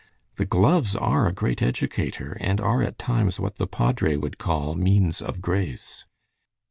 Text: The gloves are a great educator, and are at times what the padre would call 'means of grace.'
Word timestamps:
The 0.37 0.47
gloves 0.47 0.95
are 0.95 1.27
a 1.27 1.31
great 1.31 1.61
educator, 1.61 2.35
and 2.39 2.59
are 2.59 2.81
at 2.81 2.97
times 2.97 3.39
what 3.39 3.57
the 3.57 3.67
padre 3.67 4.15
would 4.15 4.39
call 4.39 4.73
'means 4.73 5.21
of 5.21 5.43
grace.' 5.43 6.05